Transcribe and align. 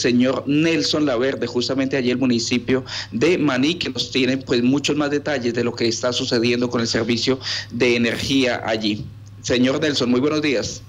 señor 0.00 0.44
Nelson 0.46 1.06
Laverde, 1.06 1.46
justamente 1.46 1.96
allí 1.96 2.10
el 2.10 2.18
municipio 2.18 2.84
de 3.12 3.38
Maní, 3.38 3.74
que 3.74 3.90
nos 3.90 4.10
tiene 4.10 4.38
pues 4.38 4.62
muchos 4.62 4.96
más 4.96 5.10
detalles 5.10 5.54
de 5.54 5.64
lo 5.64 5.74
que 5.74 5.88
está 5.88 6.12
sucediendo 6.12 6.68
con 6.70 6.80
el 6.80 6.86
servicio 6.86 7.38
de 7.70 7.96
energía 7.96 8.62
allí. 8.64 9.04
Señor 9.42 9.80
Nelson, 9.80 10.10
muy 10.10 10.20
buenos 10.20 10.42
días. 10.42 10.82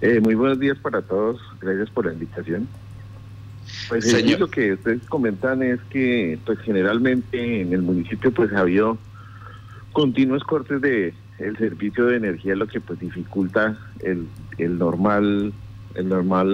Eh, 0.00 0.20
muy 0.22 0.34
buenos 0.34 0.58
días 0.58 0.78
para 0.78 1.02
todos, 1.02 1.40
gracias 1.60 1.90
por 1.90 2.06
la 2.06 2.12
invitación. 2.12 2.68
Pues 3.88 4.08
Señor. 4.08 4.40
lo 4.40 4.48
que 4.48 4.72
ustedes 4.72 5.02
comentan 5.08 5.62
es 5.62 5.80
que 5.90 6.38
pues 6.44 6.58
generalmente 6.60 7.60
en 7.60 7.72
el 7.72 7.82
municipio 7.82 8.32
pues 8.32 8.52
ha 8.52 8.60
habido 8.60 8.98
continuos 9.92 10.42
cortes 10.44 10.80
de 10.80 11.14
el 11.38 11.56
servicio 11.56 12.06
de 12.06 12.16
energía, 12.16 12.54
lo 12.54 12.66
que 12.66 12.80
pues 12.80 13.00
dificulta 13.00 13.78
el, 14.00 14.26
el 14.58 14.78
normal 14.78 15.52
el 15.94 16.08
normal 16.08 16.46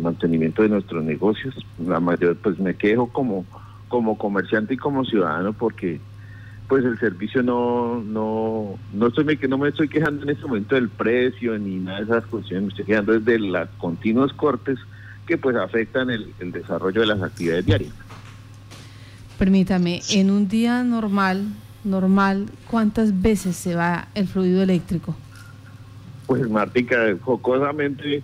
mantenimiento 0.00 0.62
de 0.62 0.68
nuestros 0.68 1.04
negocios. 1.04 1.54
La 1.84 2.00
mayor 2.00 2.36
pues 2.36 2.58
me 2.58 2.74
quejo 2.74 3.08
como 3.08 3.44
como 3.88 4.18
comerciante 4.18 4.74
y 4.74 4.76
como 4.76 5.04
ciudadano 5.04 5.52
porque 5.52 6.00
pues 6.68 6.84
el 6.84 6.98
servicio 6.98 7.42
no 7.42 8.02
no 8.02 8.76
no 8.92 9.06
estoy 9.06 9.24
me, 9.24 9.36
no 9.48 9.58
me 9.58 9.68
estoy 9.68 9.88
quejando 9.88 10.22
en 10.24 10.30
este 10.30 10.46
momento 10.46 10.74
del 10.74 10.88
precio 10.88 11.58
ni 11.58 11.76
nada 11.76 11.98
de 11.98 12.04
esas 12.04 12.26
cuestiones, 12.26 12.64
me 12.64 12.68
estoy 12.70 12.84
quejando 12.86 13.12
desde 13.18 13.38
los 13.38 13.68
continuos 13.78 14.32
cortes 14.32 14.78
que 15.26 15.38
pues 15.38 15.56
afectan 15.56 16.10
el, 16.10 16.32
el 16.40 16.52
desarrollo 16.52 17.00
de 17.02 17.06
las 17.06 17.22
actividades 17.22 17.66
diarias. 17.66 17.92
Permítame, 19.38 20.00
en 20.10 20.30
un 20.30 20.48
día 20.48 20.84
normal, 20.84 21.44
normal, 21.82 22.46
¿cuántas 22.70 23.20
veces 23.20 23.56
se 23.56 23.74
va 23.74 24.08
el 24.14 24.28
fluido 24.28 24.62
eléctrico? 24.62 25.16
Pues 26.26 26.48
Martica, 26.48 26.96
jocosamente 27.20 28.22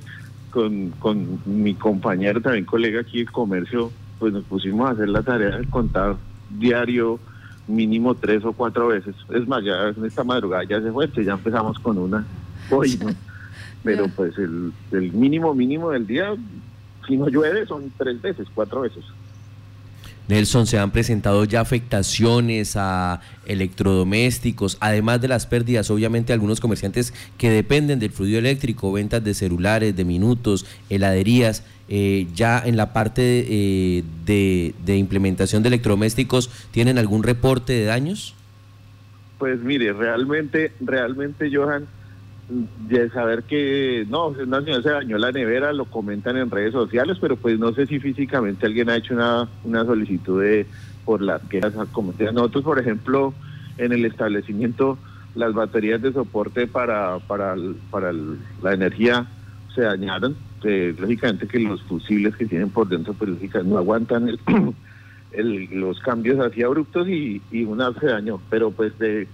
con, 0.50 0.90
con 0.98 1.40
mi 1.46 1.74
compañero, 1.74 2.40
también 2.40 2.64
colega 2.64 3.00
aquí 3.00 3.20
de 3.20 3.26
comercio, 3.26 3.90
pues 4.18 4.32
nos 4.32 4.44
pusimos 4.44 4.88
a 4.88 4.92
hacer 4.92 5.08
la 5.08 5.22
tarea 5.22 5.58
de 5.58 5.66
contar 5.66 6.16
diario 6.50 7.18
mínimo 7.66 8.14
tres 8.14 8.44
o 8.44 8.52
cuatro 8.52 8.88
veces. 8.88 9.14
Es 9.30 9.46
más, 9.46 9.64
ya 9.64 9.88
en 9.88 10.04
esta 10.04 10.24
madrugada 10.24 10.64
ya 10.64 10.80
se 10.80 10.90
fue, 10.92 11.08
ya 11.24 11.32
empezamos 11.32 11.78
con 11.78 11.98
una 11.98 12.24
hoy, 12.70 12.98
Pero 13.82 14.08
pues 14.14 14.36
el, 14.36 14.72
el 14.92 15.12
mínimo 15.12 15.54
mínimo 15.54 15.90
del 15.90 16.06
día, 16.06 16.34
si 17.06 17.16
no 17.16 17.28
llueve, 17.28 17.64
son 17.64 17.90
tres 17.96 18.20
veces, 18.20 18.46
cuatro 18.54 18.82
veces. 18.82 19.04
Nelson, 20.30 20.66
se 20.66 20.78
han 20.78 20.92
presentado 20.92 21.44
ya 21.44 21.60
afectaciones 21.60 22.76
a 22.76 23.20
electrodomésticos, 23.46 24.78
además 24.80 25.20
de 25.20 25.28
las 25.28 25.46
pérdidas, 25.46 25.90
obviamente 25.90 26.32
algunos 26.32 26.60
comerciantes 26.60 27.12
que 27.36 27.50
dependen 27.50 27.98
del 27.98 28.12
fluido 28.12 28.38
eléctrico, 28.38 28.92
ventas 28.92 29.22
de 29.22 29.34
celulares, 29.34 29.96
de 29.96 30.04
minutos, 30.04 30.66
heladerías, 30.88 31.64
eh, 31.88 32.28
ya 32.34 32.62
en 32.64 32.76
la 32.76 32.92
parte 32.92 33.44
eh, 33.48 34.04
de, 34.24 34.74
de 34.86 34.96
implementación 34.96 35.64
de 35.64 35.68
electrodomésticos, 35.68 36.48
¿tienen 36.70 36.98
algún 36.98 37.24
reporte 37.24 37.72
de 37.72 37.84
daños? 37.84 38.36
Pues 39.38 39.60
mire, 39.60 39.92
realmente, 39.92 40.72
realmente, 40.80 41.50
Johan, 41.52 41.88
de 42.88 43.10
saber 43.10 43.44
que 43.44 44.06
no, 44.08 44.28
una 44.28 44.60
señora 44.60 44.82
se 44.82 44.90
dañó 44.90 45.18
la 45.18 45.32
nevera, 45.32 45.72
lo 45.72 45.84
comentan 45.84 46.36
en 46.36 46.50
redes 46.50 46.72
sociales, 46.72 47.18
pero 47.20 47.36
pues 47.36 47.58
no 47.58 47.72
sé 47.72 47.86
si 47.86 48.00
físicamente 48.00 48.66
alguien 48.66 48.90
ha 48.90 48.96
hecho 48.96 49.14
una, 49.14 49.48
una 49.64 49.84
solicitud 49.84 50.42
de 50.42 50.66
por 51.04 51.22
las 51.22 51.40
cometidas. 51.92 52.34
Nosotros, 52.34 52.64
por 52.64 52.78
ejemplo, 52.78 53.32
en 53.78 53.92
el 53.92 54.04
establecimiento, 54.04 54.98
las 55.34 55.54
baterías 55.54 56.02
de 56.02 56.12
soporte 56.12 56.66
para, 56.66 57.18
para, 57.20 57.54
para 57.90 58.12
la 58.62 58.74
energía 58.74 59.26
se 59.74 59.82
dañaron. 59.82 60.36
lógicamente 60.62 61.46
que 61.46 61.60
los 61.60 61.82
fusibles 61.82 62.36
que 62.36 62.46
tienen 62.46 62.70
por 62.70 62.88
dentro, 62.88 63.14
pues 63.14 63.30
no 63.64 63.78
aguantan 63.78 64.28
el, 65.32 65.68
los 65.72 66.00
cambios 66.00 66.40
así 66.40 66.62
abruptos 66.62 67.08
y, 67.08 67.40
y 67.50 67.64
una 67.64 67.92
se 67.94 68.06
dañó. 68.06 68.40
Pero 68.50 68.70
pues 68.70 68.98
de 68.98 69.28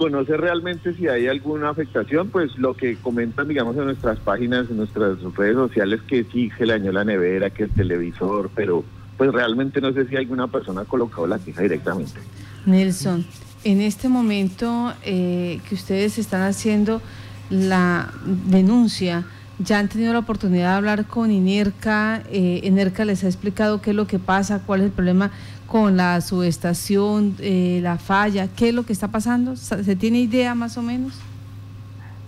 conocer 0.00 0.40
realmente 0.40 0.94
si 0.94 1.08
hay 1.08 1.28
alguna 1.28 1.68
afectación, 1.68 2.30
pues 2.30 2.56
lo 2.56 2.72
que 2.72 2.96
comentan, 2.96 3.48
digamos, 3.48 3.76
en 3.76 3.84
nuestras 3.84 4.18
páginas, 4.18 4.70
en 4.70 4.78
nuestras 4.78 5.20
redes 5.36 5.54
sociales, 5.56 6.00
que 6.08 6.24
sí 6.24 6.50
se 6.56 6.64
le 6.64 6.72
dañó 6.72 6.90
la 6.90 7.04
nevera, 7.04 7.50
que 7.50 7.64
el 7.64 7.70
televisor, 7.70 8.50
pero 8.54 8.82
pues 9.18 9.30
realmente 9.30 9.78
no 9.82 9.92
sé 9.92 10.06
si 10.06 10.16
alguna 10.16 10.46
persona 10.46 10.80
ha 10.80 10.84
colocado 10.86 11.26
la 11.26 11.38
queja 11.38 11.60
directamente. 11.60 12.18
Nelson, 12.64 13.26
en 13.62 13.82
este 13.82 14.08
momento 14.08 14.94
eh, 15.04 15.60
que 15.68 15.74
ustedes 15.74 16.16
están 16.16 16.44
haciendo 16.44 17.02
la 17.50 18.10
denuncia, 18.24 19.26
ya 19.62 19.78
han 19.78 19.88
tenido 19.88 20.12
la 20.12 20.20
oportunidad 20.20 20.70
de 20.70 20.76
hablar 20.76 21.06
con 21.06 21.30
INERCA, 21.30 22.22
eh, 22.30 22.60
INERCA 22.64 23.04
les 23.04 23.24
ha 23.24 23.26
explicado 23.26 23.82
qué 23.82 23.90
es 23.90 23.96
lo 23.96 24.06
que 24.06 24.18
pasa, 24.18 24.62
cuál 24.64 24.80
es 24.80 24.86
el 24.86 24.92
problema 24.92 25.30
con 25.66 25.96
la 25.96 26.20
subestación, 26.20 27.36
eh, 27.40 27.80
la 27.82 27.98
falla, 27.98 28.48
¿qué 28.48 28.70
es 28.70 28.74
lo 28.74 28.84
que 28.84 28.92
está 28.92 29.08
pasando? 29.08 29.56
¿Se 29.56 29.96
tiene 29.96 30.20
idea 30.20 30.54
más 30.54 30.76
o 30.76 30.82
menos? 30.82 31.20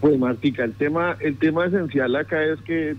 Pues 0.01 0.19
Martica, 0.19 0.65
el 0.65 0.75
tema, 0.75 1.17
el 1.21 1.37
tema 1.37 1.67
esencial 1.67 2.15
acá 2.17 2.43
es 2.45 2.61
que 2.63 2.97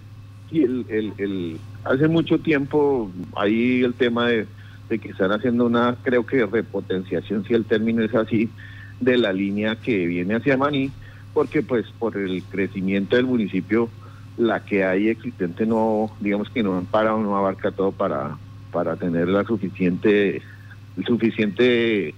el, 0.51 1.57
hace 1.83 2.07
mucho 2.07 2.39
tiempo 2.39 3.11
ahí 3.35 3.83
el 3.83 3.93
tema 3.93 4.27
de, 4.27 4.47
que 4.89 5.09
están 5.09 5.31
haciendo 5.31 5.65
una, 5.65 5.95
creo 6.03 6.25
que 6.25 6.45
repotenciación, 6.45 7.45
si 7.45 7.53
el 7.53 7.65
término 7.65 8.03
es 8.03 8.13
así, 8.13 8.49
de 8.99 9.17
la 9.17 9.33
línea 9.33 9.75
que 9.75 10.05
viene 10.05 10.35
hacia 10.35 10.55
Maní, 10.55 10.91
porque 11.33 11.63
pues 11.63 11.85
por 11.97 12.15
el 12.15 12.43
crecimiento 12.43 13.15
del 13.15 13.25
municipio, 13.25 13.89
la 14.37 14.63
que 14.65 14.83
hay 14.83 15.09
existente 15.09 15.65
no, 15.65 16.11
digamos 16.19 16.49
que 16.49 16.63
no 16.63 16.85
para 16.89 17.13
o 17.13 17.21
no 17.21 17.37
abarca 17.37 17.71
todo 17.71 17.91
para, 17.91 18.37
para 18.71 18.95
tener 18.95 19.27
la 19.27 19.43
suficiente, 19.43 20.41
el 20.97 21.05
suficiente 21.05 22.15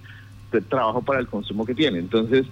trabajo 0.69 1.01
para 1.01 1.19
el 1.19 1.27
consumo 1.27 1.65
que 1.65 1.75
tiene. 1.75 1.99
Entonces, 1.99 2.45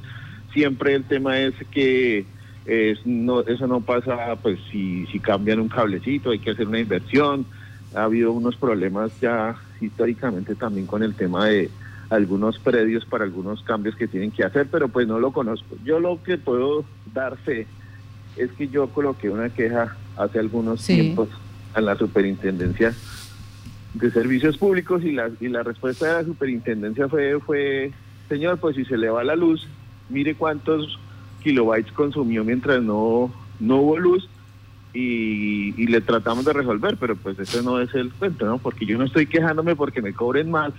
siempre 0.54 0.96
el 0.96 1.04
tema 1.06 1.40
es 1.40 1.54
que 1.72 2.26
es, 2.66 3.06
no, 3.06 3.42
eso 3.42 3.68
no 3.68 3.82
pasa, 3.82 4.36
pues 4.42 4.60
si, 4.72 5.06
si 5.08 5.20
cambian 5.20 5.60
un 5.60 5.70
cablecito, 5.70 6.32
hay 6.32 6.40
que 6.40 6.52
hacer 6.52 6.68
una 6.68 6.80
inversión. 6.80 7.46
Ha 7.96 8.04
habido 8.04 8.32
unos 8.32 8.56
problemas 8.56 9.12
ya 9.22 9.56
históricamente 9.80 10.56
también 10.56 10.88
con 10.88 11.04
el 11.04 11.14
tema 11.14 11.46
de 11.46 11.70
algunos 12.10 12.60
predios 12.60 13.06
para 13.06 13.24
algunos 13.24 13.64
cambios 13.64 13.96
que 13.96 14.08
tienen 14.08 14.32
que 14.32 14.44
hacer, 14.44 14.68
pero 14.72 14.88
pues 14.88 15.08
no 15.08 15.20
lo 15.20 15.32
conozco. 15.32 15.76
Yo 15.84 16.00
lo 16.00 16.22
que 16.22 16.38
puedo 16.38 16.86
dar 17.14 17.38
fe 17.38 17.68
es 18.38 18.52
que 18.52 18.68
yo 18.68 18.88
coloqué 18.88 19.30
una 19.30 19.50
queja 19.50 19.96
hace 20.18 20.40
algunos 20.40 20.86
tiempos 20.86 21.30
a 21.74 21.82
la 21.82 21.96
superintendencia 21.96 22.94
de 23.94 24.12
servicios 24.12 24.58
públicos 24.58 25.04
y 25.04 25.12
la, 25.12 25.30
y 25.40 25.48
la 25.48 25.64
respuesta 25.64 26.08
de 26.08 26.14
la 26.14 26.24
superintendencia 26.24 27.08
fue, 27.08 27.40
fue, 27.40 27.92
señor, 28.28 28.60
pues 28.60 28.76
si 28.76 28.86
se 28.86 28.98
le 28.98 29.10
va 29.10 29.24
la 29.24 29.36
luz, 29.36 29.68
mire 30.10 30.36
cuántos 30.36 31.00
kilobytes 31.44 31.92
consumió 31.92 32.44
mientras 32.44 32.82
no, 32.82 33.32
no 33.60 33.78
hubo 33.78 33.98
luz 33.98 34.30
y, 34.94 35.74
y 35.82 35.88
le 35.88 36.02
tratamos 36.02 36.46
de 36.46 36.54
resolver, 36.54 36.98
pero 37.00 37.16
pues 37.16 37.38
ese 37.40 37.62
no 37.62 37.80
es 37.80 37.94
el 37.94 38.12
cuento, 38.14 38.46
¿no? 38.46 38.58
Porque 38.58 38.86
yo 38.86 38.98
no 38.98 39.06
estoy 39.06 39.28
quejándome 39.28 39.76
porque 39.76 40.02
me 40.02 40.14
cobren 40.14 40.50
más, 40.50 40.74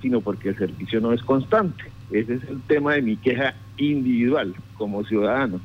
sino 0.00 0.20
porque 0.20 0.50
el 0.50 0.58
servicio 0.58 1.00
no 1.00 1.12
es 1.12 1.22
constante. 1.22 1.84
Ese 2.10 2.34
es 2.34 2.44
el 2.44 2.60
tema 2.62 2.94
de 2.94 3.02
mi 3.02 3.16
queja 3.16 3.54
individual 3.76 4.54
como 4.76 5.04
ciudadano. 5.04 5.60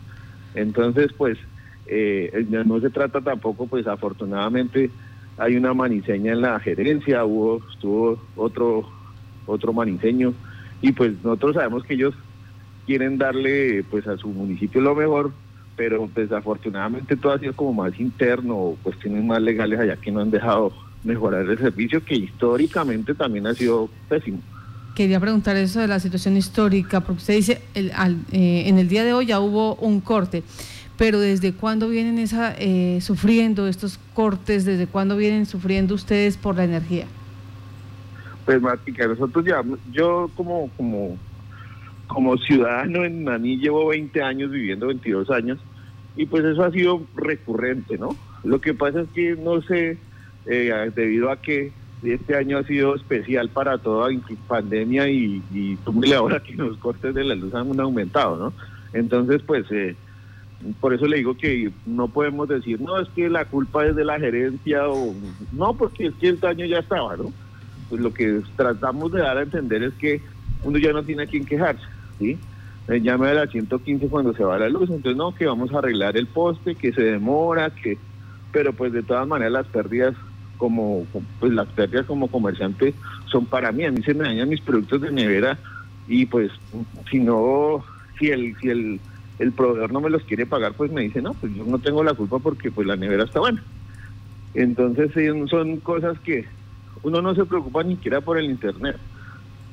Entonces, 0.57 1.13
pues, 1.13 1.37
eh, 1.85 2.45
no 2.49 2.79
se 2.79 2.89
trata 2.89 3.21
tampoco, 3.21 3.67
pues 3.67 3.87
afortunadamente, 3.87 4.89
hay 5.37 5.55
una 5.55 5.73
maniseña 5.73 6.33
en 6.33 6.41
la 6.41 6.59
gerencia, 6.59 7.23
hubo, 7.23 7.61
estuvo 7.71 8.19
otro, 8.35 8.89
otro 9.45 9.71
maniseño, 9.71 10.33
y 10.81 10.91
pues 10.91 11.13
nosotros 11.23 11.55
sabemos 11.55 11.83
que 11.83 11.93
ellos 11.93 12.15
quieren 12.85 13.17
darle 13.17 13.83
pues 13.89 14.07
a 14.07 14.17
su 14.17 14.29
municipio 14.29 14.81
lo 14.81 14.95
mejor, 14.95 15.31
pero 15.75 16.09
desafortunadamente 16.15 17.15
todo 17.15 17.33
ha 17.33 17.39
sido 17.39 17.53
como 17.53 17.83
más 17.83 17.99
interno, 17.99 18.75
cuestiones 18.81 19.23
más 19.23 19.41
legales 19.41 19.79
allá 19.79 19.95
que 19.95 20.11
no 20.11 20.21
han 20.21 20.31
dejado 20.31 20.73
mejorar 21.03 21.45
el 21.45 21.57
servicio 21.57 22.03
que 22.03 22.15
históricamente 22.15 23.13
también 23.13 23.45
ha 23.45 23.53
sido 23.53 23.89
pésimo. 24.09 24.41
Quería 24.97 25.19
preguntar 25.19 25.55
eso 25.57 25.79
de 25.79 25.87
la 25.87 25.99
situación 25.99 26.37
histórica, 26.37 27.01
porque 27.01 27.19
usted 27.19 27.35
dice, 27.35 27.61
el, 27.75 27.91
eh, 28.31 28.63
en 28.65 28.79
el 28.79 28.89
día 28.89 29.03
de 29.03 29.13
hoy 29.13 29.27
ya 29.27 29.39
hubo 29.39 29.75
un 29.75 30.01
corte 30.01 30.41
pero 30.97 31.19
¿desde 31.19 31.53
cuándo 31.53 31.87
vienen 31.89 32.17
esa, 32.17 32.55
eh, 32.57 32.97
sufriendo 33.01 33.67
estos 33.67 33.99
cortes? 34.15 34.65
¿Desde 34.65 34.87
cuándo 34.87 35.15
vienen 35.15 35.45
sufriendo 35.45 35.93
ustedes 35.93 36.37
por 36.37 36.55
la 36.55 36.63
energía? 36.63 37.05
Pues, 38.45 38.59
Matica, 38.59 39.05
nosotros 39.05 39.45
ya, 39.45 39.61
yo 39.91 40.31
como, 40.35 40.71
como, 40.75 41.15
como 42.07 42.35
ciudadano 42.37 43.05
en 43.05 43.23
Maní 43.23 43.57
llevo 43.57 43.89
20 43.89 44.23
años 44.23 44.49
viviendo, 44.49 44.87
22 44.87 45.29
años, 45.29 45.59
y 46.15 46.25
pues 46.25 46.43
eso 46.43 46.63
ha 46.63 46.71
sido 46.71 47.03
recurrente, 47.15 47.99
¿no? 47.99 48.15
Lo 48.43 48.59
que 48.59 48.73
pasa 48.73 49.01
es 49.01 49.09
que 49.09 49.35
no 49.35 49.61
sé, 49.61 49.99
eh, 50.47 50.91
debido 50.95 51.29
a 51.29 51.39
que 51.39 51.71
este 52.03 52.35
año 52.35 52.59
ha 52.59 52.63
sido 52.63 52.95
especial 52.95 53.49
para 53.49 53.77
toda 53.77 54.09
pandemia 54.47 55.09
y, 55.09 55.41
y 55.53 55.77
ahora 56.13 56.41
que 56.41 56.55
los 56.55 56.77
cortes 56.77 57.13
de 57.15 57.23
la 57.23 57.35
luz 57.35 57.53
han 57.53 57.79
aumentado, 57.79 58.37
¿no? 58.37 58.53
Entonces, 58.93 59.41
pues... 59.45 59.65
Eh, 59.71 59.95
por 60.79 60.93
eso 60.93 61.05
le 61.05 61.17
digo 61.17 61.37
que 61.37 61.71
no 61.85 62.07
podemos 62.07 62.47
decir, 62.47 62.81
no, 62.81 62.99
es 62.99 63.07
que 63.09 63.29
la 63.29 63.45
culpa 63.45 63.85
es 63.85 63.95
de 63.95 64.03
la 64.03 64.19
gerencia 64.19 64.89
o 64.89 65.13
no, 65.51 65.73
porque 65.73 66.07
es 66.07 66.15
que 66.15 66.29
el 66.29 66.39
daño 66.39 66.65
ya 66.65 66.79
estaba, 66.79 67.15
¿no? 67.15 67.31
Pues 67.89 68.01
lo 68.01 68.13
que 68.13 68.41
tratamos 68.55 69.11
de 69.11 69.21
dar 69.21 69.37
a 69.37 69.43
entender 69.43 69.83
es 69.83 69.93
que 69.93 70.21
uno 70.63 70.77
ya 70.79 70.91
no 70.91 71.03
tiene 71.03 71.23
a 71.23 71.27
quién 71.27 71.45
quejarse, 71.45 71.85
¿sí? 72.19 72.37
Me 72.87 73.01
llama 73.01 73.29
a 73.29 73.33
la 73.33 73.47
115 73.47 74.07
cuando 74.07 74.33
se 74.33 74.43
va 74.43 74.57
la 74.57 74.69
luz, 74.69 74.89
entonces 74.89 75.15
no, 75.15 75.35
que 75.35 75.45
vamos 75.45 75.71
a 75.73 75.79
arreglar 75.79 76.17
el 76.17 76.25
poste, 76.25 76.75
que 76.75 76.91
se 76.91 77.03
demora, 77.03 77.69
que 77.69 77.97
pero 78.51 78.73
pues 78.73 78.93
de 78.93 79.03
todas 79.03 79.27
maneras 79.27 79.53
las 79.53 79.67
pérdidas 79.67 80.15
como 80.57 81.05
pues 81.39 81.53
las 81.53 81.67
pérdidas 81.69 82.05
como 82.05 82.29
comerciante 82.29 82.93
son 83.31 83.45
para 83.45 83.71
mí, 83.71 83.85
a 83.85 83.91
mí 83.91 84.01
se 84.03 84.13
me 84.13 84.25
dañan 84.25 84.49
mis 84.49 84.61
productos 84.61 85.01
de 85.01 85.11
nevera 85.11 85.59
y 86.07 86.25
pues 86.25 86.51
si 87.09 87.19
no 87.19 87.83
si 88.17 88.29
el 88.29 88.55
si 88.59 88.69
el, 88.69 88.99
el 89.39 89.51
proveedor 89.53 89.91
no 89.91 90.01
me 90.01 90.09
los 90.09 90.23
quiere 90.23 90.45
pagar, 90.45 90.73
pues 90.73 90.91
me 90.91 91.01
dice, 91.03 91.21
"No, 91.21 91.33
pues 91.33 91.53
yo 91.53 91.63
no 91.65 91.79
tengo 91.79 92.03
la 92.03 92.13
culpa 92.13 92.39
porque 92.39 92.71
pues 92.71 92.87
la 92.87 92.95
nevera 92.95 93.23
está 93.23 93.39
buena." 93.39 93.63
Entonces 94.53 95.11
son 95.49 95.79
cosas 95.81 96.19
que 96.19 96.47
uno 97.03 97.21
no 97.21 97.35
se 97.35 97.45
preocupa 97.45 97.83
ni 97.83 97.95
siquiera 97.95 98.21
por 98.21 98.39
el 98.39 98.45
internet, 98.45 98.97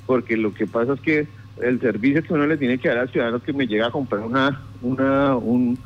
porque 0.07 0.37
lo 0.37 0.53
que 0.53 0.67
pasa 0.67 0.93
es 0.95 1.01
que 1.01 1.29
el 1.63 1.81
servicio 1.81 2.23
que 2.23 2.35
uno 2.35 2.47
le 2.47 2.59
tiene 2.59 2.79
que 2.79 2.89
dar 2.89 2.99
al 2.99 3.11
ciudadano 3.11 3.41
que 3.41 3.53
me 3.53 3.67
llega 3.67 3.87
a 3.87 3.91
comprar 3.93 4.23
una 4.23 4.61
una 4.83 5.37
un 5.37 5.79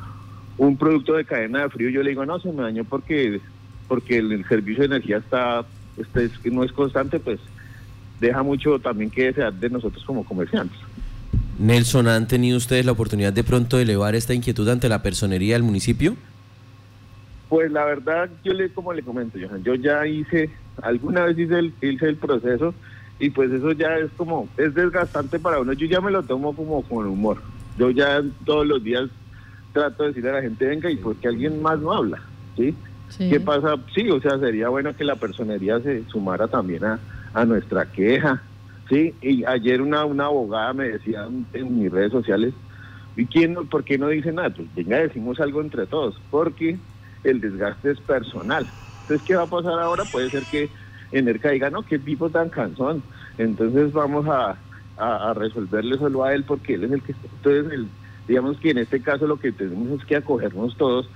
un 0.59 0.77
producto 0.77 1.13
de 1.13 1.23
cadena 1.25 1.63
de 1.63 1.69
frío, 1.69 1.89
yo 1.89 2.03
le 2.03 2.09
digo, 2.09 2.25
no, 2.25 2.37
se 2.39 2.51
me 2.51 2.63
dañó 2.63 2.83
porque, 2.83 3.41
porque 3.89 4.19
el, 4.19 4.47
servicio 4.47 4.81
de 4.81 4.95
energía 4.95 5.17
está, 5.17 5.65
este, 5.97 6.29
no 6.49 6.63
es 6.63 6.71
constante, 6.71 7.19
pues 7.19 7.39
deja 8.21 8.43
mucho 8.43 8.79
también 8.79 9.09
que 9.09 9.25
desear 9.25 9.53
de 9.53 9.69
nosotros 9.69 10.01
como 10.05 10.23
comerciantes. 10.23 10.77
Nelson, 11.57 12.07
¿han 12.07 12.27
tenido 12.27 12.55
ustedes 12.55 12.85
la 12.85 12.93
oportunidad 12.93 13.33
de 13.33 13.43
pronto 13.43 13.75
de 13.75 13.83
elevar 13.83 14.15
esta 14.15 14.33
inquietud 14.33 14.69
ante 14.69 14.87
la 14.87 15.01
personería 15.01 15.55
del 15.55 15.63
municipio? 15.63 16.15
Pues 17.49 17.71
la 17.71 17.83
verdad, 17.83 18.29
yo 18.45 18.53
le, 18.53 18.69
como 18.69 18.93
le 18.93 19.01
comento, 19.01 19.37
Johan, 19.41 19.63
yo 19.63 19.75
ya 19.75 20.05
hice, 20.05 20.51
alguna 20.81 21.25
vez 21.25 21.37
hice 21.37 21.59
el, 21.59 21.73
hice 21.81 22.07
el 22.07 22.15
proceso 22.15 22.73
y 23.19 23.31
pues 23.31 23.51
eso 23.51 23.71
ya 23.71 23.97
es 23.97 24.09
como, 24.15 24.47
es 24.55 24.73
desgastante 24.73 25.39
para 25.39 25.59
uno, 25.59 25.73
yo 25.73 25.87
ya 25.87 25.99
me 25.99 26.11
lo 26.11 26.23
tomo 26.23 26.55
como 26.55 26.83
con 26.83 27.07
humor. 27.07 27.41
Yo 27.77 27.89
ya 27.89 28.21
todos 28.45 28.67
los 28.67 28.83
días 28.83 29.09
trato 29.73 30.03
de 30.03 30.09
decirle 30.09 30.29
a 30.29 30.33
la 30.33 30.41
gente, 30.41 30.65
venga, 30.65 30.91
y 30.91 30.97
porque 30.97 31.27
alguien 31.27 31.61
más 31.61 31.79
no 31.79 31.93
habla, 31.93 32.21
¿sí? 32.55 32.75
¿Qué 33.17 33.39
pasa? 33.39 33.75
Sí, 33.93 34.09
o 34.09 34.21
sea, 34.21 34.39
sería 34.39 34.69
bueno 34.69 34.95
que 34.95 35.03
la 35.03 35.15
personería 35.15 35.79
se 35.81 36.05
sumara 36.05 36.47
también 36.47 36.83
a, 36.85 36.99
a 37.33 37.45
nuestra 37.45 37.91
queja, 37.91 38.43
¿sí? 38.89 39.17
Y 39.21 39.43
ayer 39.45 39.81
una, 39.81 40.05
una 40.05 40.25
abogada 40.25 40.73
me 40.73 40.89
decía 40.89 41.27
en, 41.53 41.77
mis 41.77 41.91
redes 41.91 42.11
sociales, 42.11 42.53
¿y 43.15 43.25
quién, 43.27 43.55
por 43.67 43.83
qué 43.83 43.97
no 43.97 44.07
dice 44.09 44.31
nada? 44.31 44.51
Pues 44.51 44.73
venga, 44.73 44.97
decimos 44.99 45.39
algo 45.39 45.61
entre 45.61 45.87
todos, 45.87 46.21
porque 46.29 46.79
el 47.23 47.41
desgaste 47.41 47.91
es 47.91 48.01
personal. 48.01 48.71
Entonces, 49.01 49.25
¿qué 49.25 49.35
va 49.35 49.43
a 49.43 49.49
pasar 49.49 49.79
ahora? 49.79 50.05
Puede 50.05 50.29
ser 50.29 50.45
que 50.47 50.71
Enerca 51.11 51.49
diga, 51.51 51.69
no, 51.69 51.83
qué 51.83 51.99
tipo 51.99 52.29
tan 52.29 52.49
cansón. 52.49 53.03
Entonces 53.37 53.91
vamos 53.91 54.27
a, 54.27 54.61
a, 54.97 55.29
a 55.31 55.33
resolverle 55.33 55.97
solo 55.97 56.23
a 56.23 56.33
él 56.33 56.45
porque 56.45 56.75
él 56.75 56.83
es 56.85 56.91
el 56.91 57.03
que... 57.03 57.13
Entonces, 57.23 57.71
el, 57.73 57.91
digamos 58.27 58.59
que 58.59 58.69
en 58.69 58.77
este 58.77 59.01
caso 59.01 59.25
lo 59.25 59.39
que 59.39 59.51
tenemos 59.51 59.99
es 59.99 60.05
que 60.05 60.15
acogernos 60.15 60.77
todos, 60.77 61.09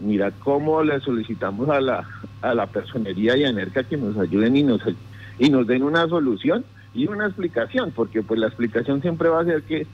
mira 0.00 0.30
cómo 0.30 0.82
le 0.82 1.00
solicitamos 1.00 1.68
a 1.68 1.80
la, 1.80 2.08
a 2.42 2.54
la 2.54 2.66
personería 2.66 3.36
y 3.36 3.44
a 3.44 3.52
NERCA 3.52 3.84
que 3.84 3.96
nos 3.96 4.16
ayuden 4.16 4.56
y 4.56 4.62
nos, 4.62 4.80
y 5.38 5.50
nos 5.50 5.66
den 5.66 5.82
una 5.82 6.08
solución 6.08 6.64
y 6.94 7.06
una 7.06 7.26
explicación, 7.26 7.92
porque 7.92 8.22
pues 8.22 8.38
la 8.38 8.46
explicación 8.46 9.00
siempre 9.02 9.28
va 9.28 9.40
a 9.40 9.44
ser 9.44 9.62
que, 9.62 9.86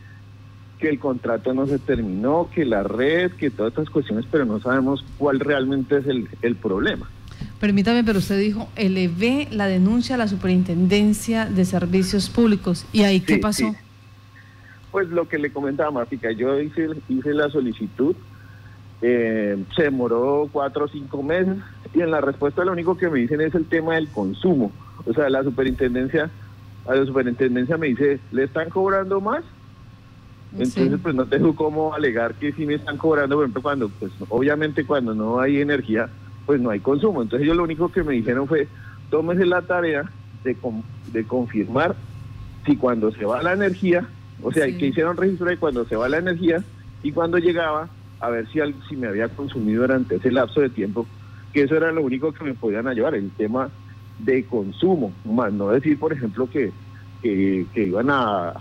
que 0.78 0.88
el 0.88 0.98
contrato 0.98 1.54
no 1.54 1.66
se 1.66 1.78
terminó, 1.78 2.48
que 2.54 2.64
la 2.64 2.82
red, 2.82 3.32
que 3.32 3.50
todas 3.50 3.72
estas 3.72 3.90
cuestiones, 3.90 4.26
pero 4.30 4.44
no 4.44 4.60
sabemos 4.60 5.04
cuál 5.18 5.40
realmente 5.40 5.98
es 5.98 6.06
el, 6.06 6.28
el 6.42 6.56
problema. 6.56 7.08
Permítame, 7.58 8.04
pero 8.04 8.18
usted 8.18 8.38
dijo, 8.38 8.68
elevé 8.76 9.48
la 9.50 9.66
denuncia 9.66 10.14
a 10.14 10.18
la 10.18 10.28
Superintendencia 10.28 11.46
de 11.46 11.64
Servicios 11.64 12.28
Públicos. 12.28 12.86
¿Y 12.92 13.02
ahí 13.02 13.20
qué 13.20 13.38
pasó? 13.38 13.74
Pues 14.90 15.08
lo 15.08 15.28
que 15.28 15.38
le 15.38 15.52
comentaba 15.52 15.90
Mática, 15.90 16.32
yo 16.32 16.58
hice, 16.60 16.88
hice 17.08 17.32
la 17.32 17.48
solicitud, 17.50 18.16
eh, 19.02 19.56
se 19.74 19.84
demoró 19.84 20.48
cuatro 20.52 20.84
o 20.84 20.88
cinco 20.88 21.22
meses 21.22 21.56
y 21.94 22.00
en 22.00 22.10
la 22.10 22.20
respuesta 22.20 22.64
lo 22.64 22.72
único 22.72 22.96
que 22.96 23.08
me 23.08 23.20
dicen 23.20 23.40
es 23.40 23.54
el 23.54 23.66
tema 23.66 23.94
del 23.94 24.08
consumo. 24.08 24.72
O 25.06 25.12
sea, 25.12 25.30
la 25.30 25.42
superintendencia, 25.42 26.30
a 26.86 26.94
la 26.94 27.06
superintendencia 27.06 27.76
me 27.76 27.88
dice, 27.88 28.20
¿le 28.32 28.44
están 28.44 28.68
cobrando 28.68 29.20
más? 29.20 29.42
Entonces, 30.52 30.98
pues 31.00 31.14
no 31.14 31.26
tengo 31.26 31.54
cómo 31.54 31.94
alegar 31.94 32.34
que 32.34 32.52
sí 32.52 32.66
me 32.66 32.74
están 32.74 32.96
cobrando, 32.96 33.36
por 33.36 33.44
ejemplo, 33.44 33.62
cuando, 33.62 33.88
pues 33.88 34.12
obviamente 34.28 34.84
cuando 34.84 35.14
no 35.14 35.38
hay 35.38 35.60
energía, 35.60 36.08
pues 36.44 36.60
no 36.60 36.70
hay 36.70 36.80
consumo. 36.80 37.22
Entonces 37.22 37.44
ellos 37.44 37.56
lo 37.56 37.62
único 37.62 37.90
que 37.90 38.02
me 38.02 38.14
dijeron 38.14 38.48
fue, 38.48 38.66
tómese 39.10 39.46
la 39.46 39.62
tarea 39.62 40.10
de, 40.42 40.56
de 41.12 41.24
confirmar 41.24 41.94
si 42.66 42.76
cuando 42.76 43.12
se 43.12 43.24
va 43.24 43.42
la 43.42 43.52
energía, 43.52 44.06
o 44.42 44.52
sea, 44.52 44.66
que 44.66 44.86
hicieron 44.86 45.16
registro 45.16 45.46
de 45.46 45.56
cuando 45.56 45.84
se 45.84 45.96
va 45.96 46.08
la 46.08 46.18
energía 46.18 46.62
y 47.02 47.12
cuando 47.12 47.38
llegaba, 47.38 47.88
a 48.20 48.28
ver 48.30 48.48
si, 48.48 48.60
si 48.88 48.96
me 48.96 49.08
había 49.08 49.28
consumido 49.28 49.82
durante 49.82 50.16
ese 50.16 50.30
lapso 50.30 50.60
de 50.60 50.70
tiempo, 50.70 51.06
que 51.52 51.62
eso 51.62 51.76
era 51.76 51.90
lo 51.90 52.02
único 52.02 52.32
que 52.32 52.44
me 52.44 52.54
podían 52.54 52.86
ayudar, 52.86 53.14
el 53.14 53.30
tema 53.30 53.70
de 54.18 54.44
consumo, 54.44 55.12
más 55.24 55.52
no 55.52 55.68
decir, 55.68 55.98
por 55.98 56.12
ejemplo, 56.12 56.48
que, 56.48 56.72
que, 57.22 57.66
iban 57.74 58.10
a, 58.10 58.52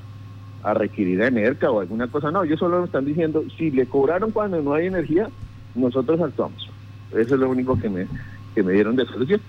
a 0.63 0.73
requerir 0.73 1.21
energía 1.21 1.71
o 1.71 1.81
alguna 1.81 2.07
cosa, 2.07 2.31
no, 2.31 2.43
ellos 2.43 2.59
solo 2.59 2.79
me 2.79 2.85
están 2.85 3.05
diciendo, 3.05 3.43
si 3.57 3.71
le 3.71 3.85
cobraron 3.85 4.31
cuando 4.31 4.61
no 4.61 4.73
hay 4.73 4.87
energía, 4.87 5.29
nosotros 5.75 6.19
actuamos. 6.21 6.69
Eso 7.11 7.35
es 7.35 7.39
lo 7.39 7.49
único 7.49 7.77
que 7.79 7.89
me, 7.89 8.07
que 8.55 8.63
me 8.63 8.73
dieron 8.73 8.95
de 8.95 9.05
solución 9.05 9.41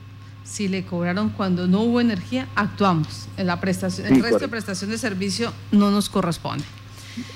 si 0.51 0.69
le 0.69 0.85
cobraron 0.85 1.31
cuando 1.31 1.69
no 1.69 1.83
hubo 1.83 2.01
energía, 2.01 2.49
actuamos. 2.57 3.29
En 3.37 3.47
la 3.47 3.61
prestación, 3.61 4.13
el 4.13 4.23
resto 4.23 4.41
de 4.41 4.49
prestación 4.49 4.91
de 4.91 4.99
servicio 4.99 5.53
no 5.71 5.91
nos 5.91 6.09
corresponde. 6.09 6.65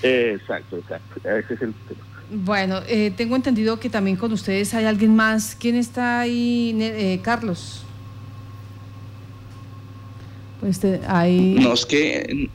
exacto, 0.02 0.78
exacto. 0.78 1.28
Ese 1.28 1.54
es 1.54 1.62
el 1.62 1.74
Bueno, 2.30 2.80
eh, 2.88 3.12
tengo 3.16 3.36
entendido 3.36 3.78
que 3.78 3.90
también 3.90 4.16
con 4.16 4.32
ustedes 4.32 4.74
hay 4.74 4.86
alguien 4.86 5.14
más. 5.14 5.56
¿Quién 5.58 5.76
está 5.76 6.20
ahí, 6.20 6.76
eh, 6.80 7.20
Carlos? 7.22 7.82
Pues 10.60 10.80
hay... 11.06 11.56
No, 11.60 11.74
es 11.74 11.84
que 11.84 12.48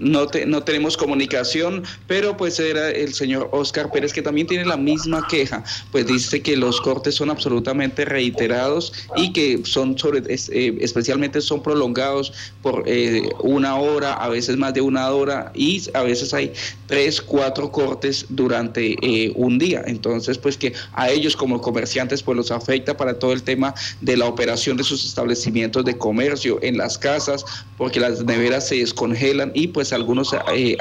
no, 0.00 0.26
no 0.46 0.62
tenemos 0.62 0.96
comunicación, 0.96 1.84
pero 2.06 2.36
pues 2.36 2.58
era 2.58 2.90
el 2.90 3.14
señor 3.14 3.48
Oscar 3.52 3.90
Pérez 3.90 4.12
que 4.12 4.22
también 4.22 4.46
tiene 4.46 4.64
la 4.64 4.76
misma 4.76 5.26
queja, 5.28 5.62
pues 5.92 6.06
dice 6.06 6.42
que 6.42 6.56
los 6.56 6.80
cortes 6.80 7.14
son 7.14 7.30
absolutamente 7.30 8.04
reiterados 8.04 8.92
y 9.16 9.32
que 9.32 9.60
son 9.64 9.96
sobre, 9.98 10.22
eh, 10.28 10.78
especialmente 10.80 11.40
son 11.40 11.62
prolongados 11.62 12.32
por 12.62 12.84
eh, 12.86 13.28
una 13.40 13.76
hora, 13.76 14.14
a 14.14 14.28
veces 14.28 14.56
más 14.56 14.74
de 14.74 14.80
una 14.80 15.10
hora 15.10 15.52
y 15.54 15.82
a 15.94 16.02
veces 16.02 16.34
hay 16.34 16.52
tres, 16.86 17.20
cuatro 17.20 17.70
cortes 17.70 18.26
durante 18.28 18.96
eh, 19.02 19.32
un 19.34 19.58
día. 19.58 19.82
Entonces, 19.86 20.38
pues 20.38 20.56
que 20.56 20.72
a 20.92 21.10
ellos 21.10 21.36
como 21.36 21.60
comerciantes 21.60 22.22
pues 22.22 22.36
los 22.36 22.50
afecta 22.50 22.96
para 22.96 23.18
todo 23.18 23.32
el 23.32 23.42
tema 23.42 23.74
de 24.00 24.16
la 24.16 24.26
operación 24.26 24.76
de 24.76 24.84
sus 24.84 25.04
establecimientos 25.04 25.84
de 25.84 25.96
comercio 25.96 26.58
en 26.62 26.78
las 26.78 26.98
casas, 26.98 27.44
porque 27.76 28.00
las 28.00 28.24
neveras 28.24 28.68
se 28.68 28.76
descongelan 28.76 29.52
y 29.54 29.68
pues 29.68 29.89
algunos 29.92 30.34
eh, 30.54 30.76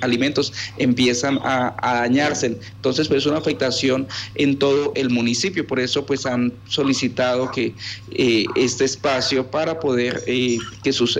alimentos 0.00 0.52
empiezan 0.78 1.38
a, 1.42 1.74
dañarse. 1.82 2.58
Entonces, 2.76 3.08
pues 3.08 3.22
es 3.22 3.26
una 3.26 3.38
afectación 3.38 4.06
en 4.34 4.58
todo 4.58 4.92
el 4.94 5.10
municipio. 5.10 5.66
Por 5.66 5.80
eso, 5.80 6.04
pues 6.06 6.26
han 6.26 6.52
solicitado 6.66 7.50
que 7.50 7.74
eh, 8.12 8.44
este 8.56 8.84
espacio 8.84 9.50
para 9.50 9.80
poder 9.80 10.22
eh, 10.26 10.58
que 10.82 10.92
sus, 10.92 11.18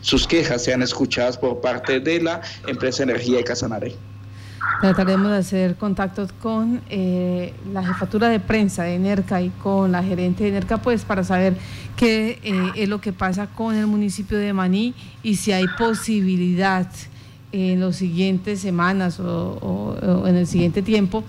sus 0.00 0.26
quejas 0.26 0.64
sean 0.64 0.82
escuchadas 0.82 1.36
por 1.36 1.60
parte 1.60 2.00
de 2.00 2.20
la 2.20 2.40
empresa 2.66 3.02
Energía 3.02 3.38
de 3.38 3.44
Casanare. 3.44 4.13
Trataremos 4.80 5.30
de 5.30 5.38
hacer 5.38 5.76
contactos 5.76 6.32
con 6.32 6.82
la 6.90 7.84
jefatura 7.84 8.28
de 8.28 8.40
prensa 8.40 8.84
de 8.84 8.96
ENERCA 8.96 9.40
y 9.40 9.50
con 9.50 9.92
la 9.92 10.02
gerente 10.02 10.44
de 10.44 10.50
ENERCA, 10.50 10.78
pues 10.78 11.04
para 11.04 11.24
saber 11.24 11.56
qué 11.96 12.38
eh, 12.42 12.70
es 12.76 12.88
lo 12.88 13.00
que 13.00 13.12
pasa 13.12 13.46
con 13.46 13.74
el 13.74 13.86
municipio 13.86 14.36
de 14.38 14.52
Maní 14.52 14.94
y 15.22 15.36
si 15.36 15.52
hay 15.52 15.66
posibilidad 15.78 16.88
en 17.52 17.80
las 17.80 17.96
siguientes 17.96 18.60
semanas 18.60 19.20
o, 19.20 20.24
en 20.26 20.36
el 20.36 20.46
siguiente 20.46 20.82
tiempo 20.82 21.22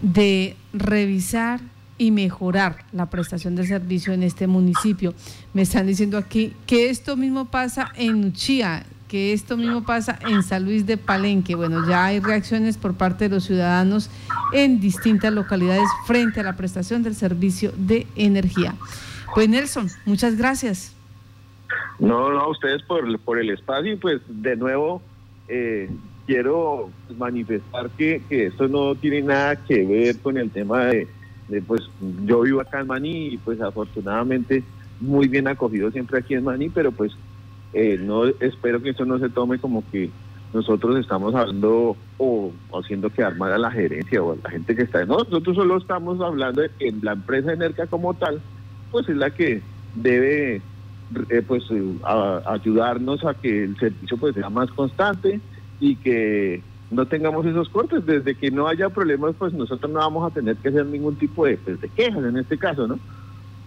de 0.00 0.56
revisar 0.72 1.60
y 1.98 2.10
mejorar 2.10 2.84
la 2.92 3.10
prestación 3.10 3.56
de 3.56 3.66
servicio 3.66 4.12
en 4.12 4.22
este 4.22 4.46
municipio. 4.46 5.14
Me 5.52 5.62
están 5.62 5.86
diciendo 5.86 6.16
aquí 6.16 6.52
que 6.66 6.90
esto 6.90 7.16
mismo 7.16 7.46
pasa 7.46 7.92
en 7.96 8.24
Uchía, 8.24 8.84
que 9.14 9.32
esto 9.32 9.56
mismo 9.56 9.84
pasa 9.84 10.18
en 10.28 10.42
San 10.42 10.64
Luis 10.64 10.86
de 10.86 10.96
Palenque. 10.96 11.54
Bueno, 11.54 11.88
ya 11.88 12.06
hay 12.06 12.18
reacciones 12.18 12.76
por 12.76 12.94
parte 12.94 13.28
de 13.28 13.36
los 13.36 13.44
ciudadanos 13.44 14.10
en 14.52 14.80
distintas 14.80 15.32
localidades 15.32 15.88
frente 16.04 16.40
a 16.40 16.42
la 16.42 16.56
prestación 16.56 17.04
del 17.04 17.14
servicio 17.14 17.70
de 17.76 18.08
energía. 18.16 18.74
Pues 19.32 19.48
Nelson, 19.48 19.86
muchas 20.04 20.36
gracias. 20.36 20.96
No, 22.00 22.28
no, 22.32 22.40
a 22.40 22.48
ustedes 22.48 22.82
por, 22.82 23.20
por 23.20 23.38
el 23.38 23.50
espacio 23.50 23.92
y 23.92 23.96
pues 23.96 24.20
de 24.26 24.56
nuevo, 24.56 25.00
eh, 25.46 25.88
quiero 26.26 26.90
manifestar 27.16 27.90
que, 27.90 28.20
que 28.28 28.46
esto 28.46 28.66
no 28.66 28.96
tiene 28.96 29.22
nada 29.22 29.54
que 29.54 29.86
ver 29.86 30.18
con 30.18 30.36
el 30.38 30.50
tema 30.50 30.86
de, 30.86 31.06
pues 31.68 31.82
yo 32.24 32.40
vivo 32.40 32.60
acá 32.60 32.80
en 32.80 32.88
Maní 32.88 33.26
y 33.28 33.38
pues 33.38 33.60
afortunadamente 33.60 34.64
muy 34.98 35.28
bien 35.28 35.46
acogido 35.46 35.92
siempre 35.92 36.18
aquí 36.18 36.34
en 36.34 36.42
Maní, 36.42 36.68
pero 36.68 36.90
pues 36.90 37.12
eh, 37.74 37.98
no 38.00 38.24
espero 38.24 38.80
que 38.80 38.90
esto 38.90 39.04
no 39.04 39.18
se 39.18 39.28
tome 39.28 39.58
como 39.58 39.82
que 39.90 40.10
nosotros 40.52 40.96
estamos 40.98 41.34
hablando 41.34 41.96
o, 42.16 42.52
haciendo 42.72 43.10
quedar 43.10 43.36
mal 43.36 43.52
a 43.52 43.58
la 43.58 43.72
gerencia 43.72 44.22
o 44.22 44.32
a 44.32 44.36
la 44.42 44.50
gente 44.50 44.76
que 44.76 44.82
está. 44.82 45.04
No, 45.04 45.18
nosotros 45.18 45.56
solo 45.56 45.76
estamos 45.76 46.20
hablando 46.20 46.62
de 46.62 46.70
que 46.78 46.92
la 47.02 47.12
empresa 47.12 47.52
Enerca 47.52 47.88
como 47.88 48.14
tal, 48.14 48.40
pues 48.92 49.08
es 49.08 49.16
la 49.16 49.30
que 49.30 49.60
debe 49.96 50.62
eh, 51.28 51.42
pues 51.46 51.64
ayudarnos 52.46 53.24
a 53.24 53.34
que 53.34 53.64
el 53.64 53.76
servicio 53.76 54.16
pues 54.16 54.34
sea 54.34 54.48
más 54.48 54.70
constante 54.70 55.40
y 55.80 55.96
que 55.96 56.62
no 56.92 57.06
tengamos 57.06 57.44
esos 57.46 57.68
cortes. 57.68 58.06
Desde 58.06 58.36
que 58.36 58.52
no 58.52 58.68
haya 58.68 58.88
problemas, 58.90 59.34
pues 59.36 59.52
nosotros 59.52 59.90
no 59.90 59.98
vamos 59.98 60.30
a 60.30 60.32
tener 60.32 60.54
que 60.56 60.68
hacer 60.68 60.86
ningún 60.86 61.16
tipo 61.16 61.46
de, 61.46 61.56
pues, 61.56 61.80
de 61.80 61.88
quejas 61.88 62.24
en 62.24 62.36
este 62.36 62.56
caso, 62.56 62.86
¿no? 62.86 63.00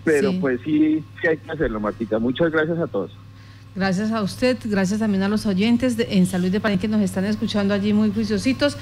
Pero 0.05 0.31
pues 0.39 0.61
sí, 0.61 1.03
sí 1.19 1.27
hay 1.27 1.35
que 1.35 1.51
hacerlo, 1.51 1.81
Martica. 1.81 2.17
Muchas 2.17 2.49
gracias 2.49 2.79
a 2.79 2.87
todos. 2.87 3.11
Gracias 3.77 4.11
a 4.11 4.23
usted, 4.23 4.57
gracias 4.65 5.01
también 5.01 5.21
a 5.21 5.29
los 5.29 5.45
oyentes 5.45 5.97
de, 5.97 6.07
en 6.09 6.25
Salud 6.25 6.49
de 6.49 6.59
Parín 6.59 6.79
que 6.79 6.87
nos 6.87 6.99
están 6.99 7.25
escuchando 7.25 7.75
allí 7.75 7.93
muy 7.93 8.09
juiciositos. 8.09 8.75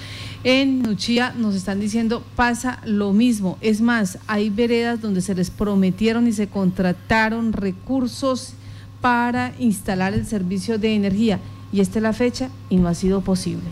En 0.45 0.83
Nuchía 0.83 1.33
nos 1.37 1.53
están 1.53 1.81
diciendo 1.81 2.23
pasa 2.37 2.79
lo 2.85 3.11
mismo. 3.11 3.57
Es 3.59 3.81
más, 3.81 4.19
hay 4.25 4.49
veredas 4.49 5.01
donde 5.01 5.19
se 5.19 5.35
les 5.35 5.49
prometieron 5.49 6.27
y 6.27 6.31
se 6.31 6.47
contrataron 6.47 7.51
recursos 7.51 8.53
para 9.01 9.53
instalar 9.59 10.13
el 10.13 10.25
servicio 10.25 10.79
de 10.79 10.95
energía 10.95 11.41
y 11.73 11.81
esta 11.81 11.99
es 11.99 12.03
la 12.03 12.13
fecha 12.13 12.49
y 12.69 12.77
no 12.77 12.87
ha 12.87 12.93
sido 12.93 13.19
posible. 13.19 13.65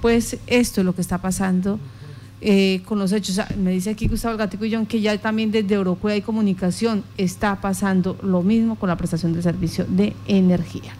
Pues 0.00 0.38
esto 0.46 0.80
es 0.80 0.84
lo 0.86 0.94
que 0.94 1.02
está 1.02 1.18
pasando 1.18 1.78
eh, 2.46 2.82
con 2.84 2.98
los 2.98 3.10
hechos. 3.12 3.40
Me 3.56 3.70
dice 3.70 3.88
aquí 3.88 4.06
Gustavo 4.06 4.36
Gatico 4.36 4.66
John 4.70 4.84
que 4.84 5.00
ya 5.00 5.16
también 5.16 5.50
desde 5.50 5.76
Eurocue 5.76 6.12
hay 6.12 6.20
comunicación, 6.20 7.02
está 7.16 7.58
pasando 7.62 8.18
lo 8.22 8.42
mismo 8.42 8.76
con 8.76 8.90
la 8.90 8.96
prestación 8.96 9.32
del 9.32 9.42
servicio 9.42 9.86
de 9.88 10.12
energía. 10.28 10.92